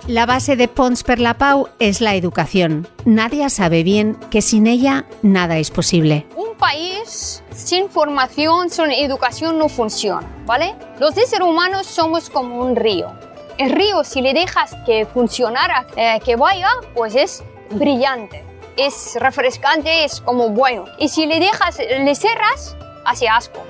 La 0.07 0.25
base 0.25 0.55
de 0.55 0.69
Pons 0.69 1.03
per 1.03 1.19
la 1.19 1.33
Pau 1.33 1.67
es 1.79 1.99
la 1.99 2.15
educación. 2.15 2.87
Nadie 3.03 3.49
sabe 3.49 3.83
bien 3.83 4.15
que 4.31 4.41
sin 4.41 4.65
ella 4.65 5.05
nada 5.21 5.57
es 5.57 5.69
posible. 5.69 6.25
Un 6.37 6.55
país 6.55 7.43
sin 7.53 7.89
formación, 7.89 8.69
sin 8.69 8.89
educación 8.91 9.59
no 9.59 9.67
funciona, 9.67 10.25
¿vale? 10.45 10.75
Los 11.01 11.13
seres 11.13 11.41
humanos 11.41 11.87
somos 11.87 12.29
como 12.29 12.61
un 12.61 12.77
río. 12.77 13.11
El 13.57 13.71
río, 13.71 14.05
si 14.05 14.21
le 14.21 14.33
dejas 14.33 14.77
que 14.85 15.05
funcionara, 15.05 15.85
eh, 15.97 16.21
que 16.23 16.37
vaya, 16.37 16.69
pues 16.95 17.13
es 17.13 17.43
brillante, 17.71 18.45
es 18.77 19.17
refrescante, 19.19 20.05
es 20.05 20.21
como 20.21 20.51
bueno. 20.51 20.85
Y 20.99 21.09
si 21.09 21.25
le 21.25 21.41
dejas, 21.41 21.79
le 21.79 22.15
cerras, 22.15 22.77
hace 23.03 23.27
asco. 23.27 23.61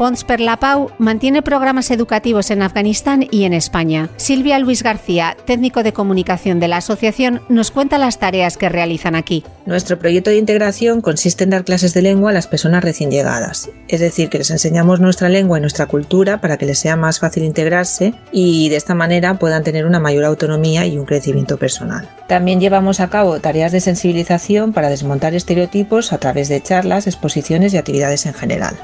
Pons 0.00 0.24
per 0.24 0.40
la 0.40 0.56
Pau 0.56 0.88
mantiene 0.96 1.42
programas 1.42 1.90
educativos 1.90 2.50
en 2.50 2.62
Afganistán 2.62 3.28
y 3.30 3.44
en 3.44 3.52
España. 3.52 4.08
Silvia 4.16 4.58
Luis 4.58 4.82
García, 4.82 5.36
técnico 5.44 5.82
de 5.82 5.92
comunicación 5.92 6.58
de 6.58 6.68
la 6.68 6.78
asociación, 6.78 7.42
nos 7.50 7.70
cuenta 7.70 7.98
las 7.98 8.18
tareas 8.18 8.56
que 8.56 8.70
realizan 8.70 9.14
aquí. 9.14 9.44
Nuestro 9.66 9.98
proyecto 9.98 10.30
de 10.30 10.38
integración 10.38 11.02
consiste 11.02 11.44
en 11.44 11.50
dar 11.50 11.66
clases 11.66 11.92
de 11.92 12.00
lengua 12.00 12.30
a 12.30 12.32
las 12.32 12.46
personas 12.46 12.82
recién 12.82 13.10
llegadas, 13.10 13.68
es 13.88 14.00
decir, 14.00 14.30
que 14.30 14.38
les 14.38 14.50
enseñamos 14.50 15.00
nuestra 15.00 15.28
lengua 15.28 15.58
y 15.58 15.60
nuestra 15.60 15.84
cultura 15.84 16.40
para 16.40 16.56
que 16.56 16.64
les 16.64 16.78
sea 16.78 16.96
más 16.96 17.18
fácil 17.18 17.44
integrarse 17.44 18.14
y 18.32 18.70
de 18.70 18.76
esta 18.76 18.94
manera 18.94 19.38
puedan 19.38 19.64
tener 19.64 19.84
una 19.84 20.00
mayor 20.00 20.24
autonomía 20.24 20.86
y 20.86 20.96
un 20.96 21.04
crecimiento 21.04 21.58
personal. 21.58 22.08
También 22.26 22.58
llevamos 22.58 23.00
a 23.00 23.10
cabo 23.10 23.38
tareas 23.40 23.70
de 23.70 23.80
sensibilización 23.80 24.72
para 24.72 24.88
desmontar 24.88 25.34
estereotipos 25.34 26.14
a 26.14 26.18
través 26.18 26.48
de 26.48 26.62
charlas, 26.62 27.06
exposiciones 27.06 27.74
y 27.74 27.76
actividades 27.76 28.24
en 28.24 28.32
general. 28.32 28.78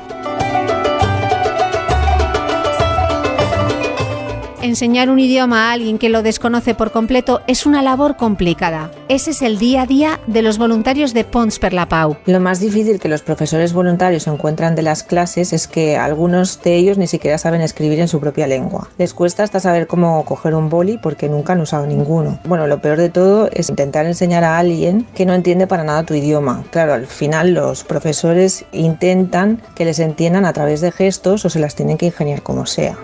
Enseñar 4.66 5.08
un 5.08 5.18
idioma 5.18 5.68
a 5.68 5.72
alguien 5.72 5.98
que 5.98 6.08
lo 6.08 6.22
desconoce 6.22 6.74
por 6.74 6.90
completo 6.90 7.40
es 7.46 7.64
una 7.64 7.82
labor 7.82 8.16
complicada. 8.16 8.90
Ese 9.08 9.30
es 9.30 9.42
el 9.42 9.58
día 9.58 9.82
a 9.82 9.86
día 9.86 10.20
de 10.26 10.42
los 10.42 10.58
voluntarios 10.58 11.14
de 11.14 11.24
Pons 11.24 11.58
per 11.58 11.72
la 11.72 11.88
Pau. 11.88 12.16
Lo 12.26 12.40
más 12.40 12.60
difícil 12.60 12.98
que 12.98 13.08
los 13.08 13.22
profesores 13.22 13.72
voluntarios 13.72 14.26
encuentran 14.26 14.74
de 14.74 14.82
las 14.82 15.02
clases 15.02 15.52
es 15.52 15.68
que 15.68 15.96
algunos 15.96 16.62
de 16.62 16.76
ellos 16.76 16.98
ni 16.98 17.06
siquiera 17.06 17.38
saben 17.38 17.60
escribir 17.60 18.00
en 18.00 18.08
su 18.08 18.20
propia 18.20 18.46
lengua. 18.46 18.88
Les 18.98 19.14
cuesta 19.14 19.42
hasta 19.42 19.60
saber 19.60 19.86
cómo 19.86 20.24
coger 20.24 20.54
un 20.54 20.68
boli 20.68 20.98
porque 20.98 21.28
nunca 21.28 21.52
han 21.52 21.60
usado 21.60 21.86
ninguno. 21.86 22.38
Bueno, 22.44 22.66
lo 22.66 22.80
peor 22.80 22.98
de 22.98 23.08
todo 23.08 23.48
es 23.52 23.70
intentar 23.70 24.06
enseñar 24.06 24.44
a 24.44 24.58
alguien 24.58 25.06
que 25.14 25.26
no 25.26 25.34
entiende 25.34 25.66
para 25.66 25.84
nada 25.84 26.04
tu 26.04 26.14
idioma. 26.14 26.64
Claro, 26.70 26.94
al 26.94 27.06
final 27.06 27.54
los 27.54 27.84
profesores 27.84 28.64
intentan 28.72 29.62
que 29.74 29.84
les 29.84 29.98
entiendan 29.98 30.44
a 30.44 30.52
través 30.52 30.80
de 30.80 30.92
gestos 30.92 31.44
o 31.44 31.50
se 31.50 31.60
las 31.60 31.74
tienen 31.74 31.96
que 31.96 32.06
ingeniar 32.06 32.42
como 32.42 32.66
sea. 32.66 32.96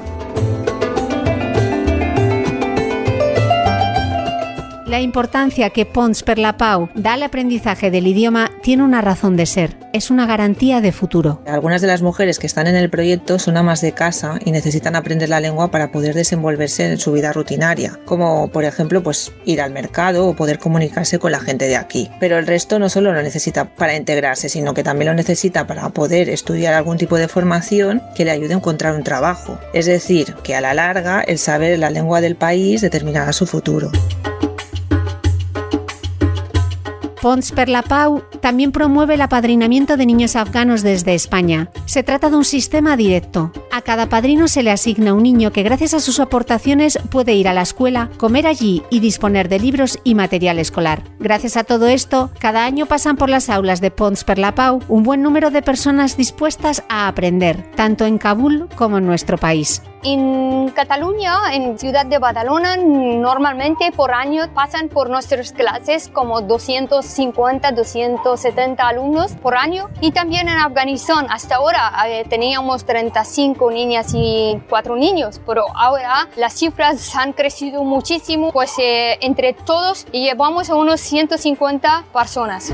La 4.92 5.00
importancia 5.00 5.70
que 5.70 5.86
Pons 5.86 6.22
per 6.22 6.38
la 6.38 6.58
Pau 6.58 6.90
da 6.94 7.14
al 7.14 7.22
aprendizaje 7.22 7.90
del 7.90 8.06
idioma 8.06 8.50
tiene 8.62 8.82
una 8.82 9.00
razón 9.00 9.38
de 9.38 9.46
ser. 9.46 9.74
Es 9.94 10.10
una 10.10 10.26
garantía 10.26 10.82
de 10.82 10.92
futuro. 10.92 11.40
Algunas 11.46 11.80
de 11.80 11.86
las 11.86 12.02
mujeres 12.02 12.38
que 12.38 12.46
están 12.46 12.66
en 12.66 12.76
el 12.76 12.90
proyecto 12.90 13.38
son 13.38 13.56
amas 13.56 13.80
de 13.80 13.92
casa 13.92 14.38
y 14.44 14.50
necesitan 14.50 14.94
aprender 14.94 15.30
la 15.30 15.40
lengua 15.40 15.70
para 15.70 15.90
poder 15.92 16.14
desenvolverse 16.14 16.84
en 16.92 16.98
su 16.98 17.10
vida 17.12 17.32
rutinaria, 17.32 17.98
como 18.04 18.48
por 18.48 18.64
ejemplo 18.64 19.02
pues 19.02 19.32
ir 19.46 19.62
al 19.62 19.70
mercado 19.70 20.26
o 20.26 20.36
poder 20.36 20.58
comunicarse 20.58 21.18
con 21.18 21.32
la 21.32 21.40
gente 21.40 21.68
de 21.68 21.76
aquí. 21.76 22.10
Pero 22.20 22.36
el 22.36 22.46
resto 22.46 22.78
no 22.78 22.90
solo 22.90 23.14
lo 23.14 23.22
necesita 23.22 23.74
para 23.74 23.96
integrarse, 23.96 24.50
sino 24.50 24.74
que 24.74 24.82
también 24.82 25.08
lo 25.08 25.14
necesita 25.14 25.66
para 25.66 25.88
poder 25.88 26.28
estudiar 26.28 26.74
algún 26.74 26.98
tipo 26.98 27.16
de 27.16 27.28
formación 27.28 28.02
que 28.14 28.26
le 28.26 28.32
ayude 28.32 28.52
a 28.52 28.58
encontrar 28.58 28.94
un 28.94 29.04
trabajo. 29.04 29.58
Es 29.72 29.86
decir, 29.86 30.34
que 30.42 30.54
a 30.54 30.60
la 30.60 30.74
larga 30.74 31.22
el 31.22 31.38
saber 31.38 31.78
la 31.78 31.88
lengua 31.88 32.20
del 32.20 32.36
país 32.36 32.82
determinará 32.82 33.32
su 33.32 33.46
futuro. 33.46 33.90
Pons 37.22 37.52
per 37.52 37.68
la 37.68 37.82
Pau 37.82 38.24
también 38.40 38.72
promueve 38.72 39.14
el 39.14 39.20
apadrinamiento 39.20 39.96
de 39.96 40.06
niños 40.06 40.34
afganos 40.34 40.82
desde 40.82 41.14
España. 41.14 41.70
Se 41.86 42.02
trata 42.02 42.30
de 42.30 42.36
un 42.36 42.44
sistema 42.44 42.96
directo. 42.96 43.52
A 43.70 43.80
cada 43.80 44.08
padrino 44.08 44.48
se 44.48 44.64
le 44.64 44.72
asigna 44.72 45.14
un 45.14 45.22
niño 45.22 45.52
que 45.52 45.62
gracias 45.62 45.94
a 45.94 46.00
sus 46.00 46.18
aportaciones 46.18 46.98
puede 47.12 47.34
ir 47.34 47.46
a 47.46 47.52
la 47.52 47.62
escuela, 47.62 48.10
comer 48.16 48.48
allí 48.48 48.82
y 48.90 48.98
disponer 48.98 49.48
de 49.48 49.60
libros 49.60 50.00
y 50.02 50.16
material 50.16 50.58
escolar. 50.58 51.04
Gracias 51.20 51.56
a 51.56 51.62
todo 51.62 51.86
esto, 51.86 52.32
cada 52.40 52.64
año 52.64 52.86
pasan 52.86 53.16
por 53.16 53.30
las 53.30 53.50
aulas 53.50 53.80
de 53.80 53.92
Pons 53.92 54.24
per 54.24 54.40
la 54.40 54.56
Pau 54.56 54.80
un 54.88 55.04
buen 55.04 55.22
número 55.22 55.52
de 55.52 55.62
personas 55.62 56.16
dispuestas 56.16 56.82
a 56.88 57.06
aprender, 57.06 57.70
tanto 57.76 58.04
en 58.04 58.18
Kabul 58.18 58.68
como 58.74 58.98
en 58.98 59.06
nuestro 59.06 59.38
país. 59.38 59.80
En 60.04 60.70
Cataluña, 60.70 61.54
en 61.54 61.78
ciudad 61.78 62.04
de 62.04 62.18
Badalona, 62.18 62.76
normalmente 62.76 63.92
por 63.92 64.12
año 64.12 64.52
pasan 64.52 64.88
por 64.88 65.08
nuestras 65.08 65.52
clases 65.52 66.08
como 66.08 66.40
250, 66.40 67.70
270 67.70 68.88
alumnos 68.88 69.32
por 69.36 69.54
año. 69.54 69.90
Y 70.00 70.10
también 70.10 70.48
en 70.48 70.58
Afganistán, 70.58 71.26
hasta 71.30 71.56
ahora 71.56 71.92
eh, 72.08 72.24
teníamos 72.28 72.84
35 72.84 73.70
niñas 73.70 74.12
y 74.12 74.60
4 74.68 74.96
niños, 74.96 75.40
pero 75.46 75.66
ahora 75.76 76.28
las 76.34 76.54
cifras 76.54 77.14
han 77.14 77.32
crecido 77.32 77.84
muchísimo, 77.84 78.50
pues 78.50 78.74
eh, 78.78 79.18
entre 79.20 79.52
todos 79.52 80.06
llevamos 80.06 80.68
a 80.68 80.74
unos 80.74 81.00
150 81.00 82.06
personas. 82.12 82.72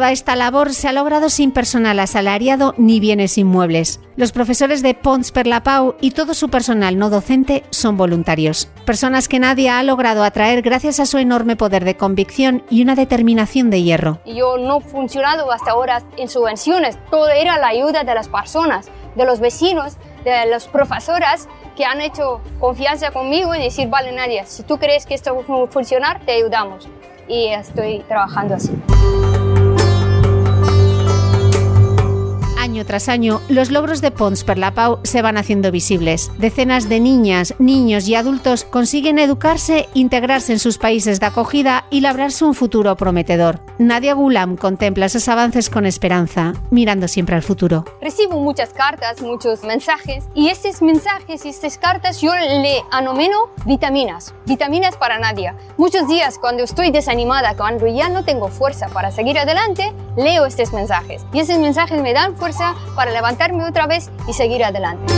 Toda 0.00 0.12
esta 0.12 0.34
labor 0.34 0.72
se 0.72 0.88
ha 0.88 0.92
logrado 0.92 1.28
sin 1.28 1.52
personal 1.52 2.00
asalariado 2.00 2.72
ni 2.78 3.00
bienes 3.00 3.36
inmuebles. 3.36 4.00
Los 4.16 4.32
profesores 4.32 4.80
de 4.80 4.94
Pons 4.94 5.30
per 5.30 5.46
la 5.46 5.62
Pau 5.62 5.94
y 6.00 6.12
todo 6.12 6.32
su 6.32 6.48
personal 6.48 6.96
no 6.96 7.10
docente 7.10 7.64
son 7.68 7.98
voluntarios. 7.98 8.70
Personas 8.86 9.28
que 9.28 9.38
nadie 9.38 9.68
ha 9.68 9.82
logrado 9.82 10.24
atraer 10.24 10.62
gracias 10.62 11.00
a 11.00 11.04
su 11.04 11.18
enorme 11.18 11.54
poder 11.54 11.84
de 11.84 11.98
convicción 11.98 12.64
y 12.70 12.80
una 12.80 12.94
determinación 12.94 13.68
de 13.68 13.82
hierro. 13.82 14.20
Yo 14.24 14.56
no 14.56 14.78
he 14.78 14.80
funcionado 14.80 15.52
hasta 15.52 15.72
ahora 15.72 16.02
en 16.16 16.30
subvenciones, 16.30 16.98
todo 17.10 17.28
era 17.28 17.58
la 17.58 17.68
ayuda 17.68 18.02
de 18.02 18.14
las 18.14 18.30
personas, 18.30 18.88
de 19.16 19.26
los 19.26 19.38
vecinos, 19.38 19.98
de 20.24 20.46
las 20.46 20.66
profesoras 20.66 21.46
que 21.76 21.84
han 21.84 22.00
hecho 22.00 22.40
confianza 22.58 23.10
conmigo 23.10 23.54
y 23.54 23.60
decir, 23.60 23.88
vale 23.88 24.12
Nadia, 24.12 24.46
si 24.46 24.62
tú 24.62 24.78
crees 24.78 25.04
que 25.04 25.12
esto 25.12 25.34
va 25.34 25.64
a 25.64 25.66
funcionar, 25.66 26.24
te 26.24 26.32
ayudamos. 26.32 26.88
Y 27.28 27.48
estoy 27.48 27.98
trabajando 28.08 28.54
así. 28.54 28.72
Año 32.70 32.86
tras 32.86 33.08
año, 33.08 33.40
los 33.48 33.72
logros 33.72 34.00
de 34.00 34.12
Pons 34.12 34.44
per 34.44 34.56
la 34.56 34.70
Pau 34.74 35.00
se 35.02 35.22
van 35.22 35.36
haciendo 35.36 35.72
visibles. 35.72 36.30
Decenas 36.38 36.88
de 36.88 37.00
niñas, 37.00 37.52
niños 37.58 38.06
y 38.06 38.14
adultos 38.14 38.62
consiguen 38.62 39.18
educarse, 39.18 39.88
integrarse 39.92 40.52
en 40.52 40.60
sus 40.60 40.78
países 40.78 41.18
de 41.18 41.26
acogida 41.26 41.86
y 41.90 42.00
labrarse 42.00 42.44
un 42.44 42.54
futuro 42.54 42.94
prometedor. 42.94 43.58
Nadia 43.80 44.14
Gulam 44.14 44.56
contempla 44.56 45.06
esos 45.06 45.26
avances 45.26 45.68
con 45.68 45.84
esperanza, 45.84 46.52
mirando 46.70 47.08
siempre 47.08 47.34
al 47.34 47.42
futuro. 47.42 47.86
Recibo 48.00 48.38
muchas 48.38 48.72
cartas, 48.72 49.20
muchos 49.20 49.64
mensajes 49.64 50.22
y 50.36 50.46
estos 50.48 50.80
mensajes 50.80 51.44
y 51.44 51.48
estas 51.48 51.76
cartas 51.76 52.20
yo 52.20 52.32
le 52.36 52.84
anomeno 52.92 53.48
vitaminas, 53.66 54.32
vitaminas 54.46 54.96
para 54.96 55.18
Nadia. 55.18 55.56
Muchos 55.76 56.06
días 56.06 56.38
cuando 56.38 56.62
estoy 56.62 56.92
desanimada, 56.92 57.56
cuando 57.56 57.88
ya 57.88 58.08
no 58.08 58.24
tengo 58.24 58.46
fuerza 58.46 58.86
para 58.90 59.10
seguir 59.10 59.40
adelante, 59.40 59.92
leo 60.16 60.46
estos 60.46 60.72
mensajes 60.72 61.26
y 61.32 61.40
esos 61.40 61.58
mensajes 61.58 62.00
me 62.00 62.12
dan 62.12 62.36
para 62.94 63.10
levantarme 63.10 63.64
otra 63.64 63.86
vez 63.86 64.10
y 64.28 64.32
seguir 64.32 64.64
adelante. 64.64 65.12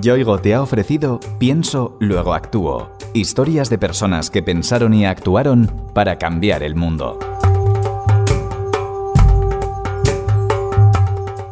Yoigo 0.00 0.38
te 0.38 0.54
ha 0.54 0.62
ofrecido 0.62 1.20
Pienso, 1.38 1.96
luego 2.00 2.32
actúo. 2.32 2.90
Historias 3.12 3.68
de 3.68 3.78
personas 3.78 4.30
que 4.30 4.42
pensaron 4.42 4.94
y 4.94 5.04
actuaron 5.04 5.90
para 5.92 6.16
cambiar 6.16 6.62
el 6.62 6.74
mundo. 6.74 7.18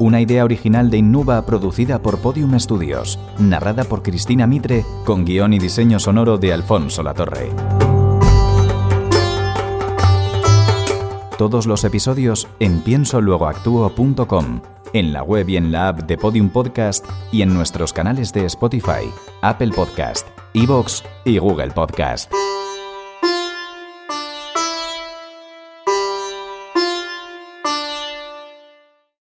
Una 0.09 0.23
idea 0.23 0.43
original 0.43 0.89
de 0.89 0.97
Innuba 0.97 1.45
producida 1.45 2.01
por 2.01 2.21
Podium 2.21 2.59
Studios, 2.59 3.19
narrada 3.39 3.85
por 3.85 4.03
Cristina 4.03 4.47
Mitre, 4.47 4.83
con 5.05 5.27
guion 5.27 5.53
y 5.53 5.59
diseño 5.59 5.99
sonoro 5.99 6.39
de 6.39 6.55
Alfonso 6.55 7.03
Latorre. 7.03 7.51
Todos 11.37 11.67
los 11.67 11.85
episodios 11.85 12.49
en 12.59 12.81
piensoluegoactuo.com, 12.81 14.63
en 14.95 15.13
la 15.13 15.23
web 15.23 15.47
y 15.51 15.59
en 15.59 15.73
la 15.73 15.89
app 15.89 15.99
de 16.05 16.17
Podium 16.17 16.49
Podcast 16.49 17.05
y 17.31 17.43
en 17.43 17.53
nuestros 17.53 17.93
canales 17.93 18.33
de 18.33 18.47
Spotify, 18.47 19.13
Apple 19.43 19.73
Podcast, 19.77 20.27
Evox 20.55 21.05
y 21.27 21.37
Google 21.37 21.73
Podcast. 21.73 22.33